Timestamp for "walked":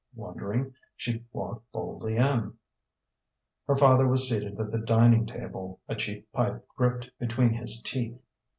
1.31-1.71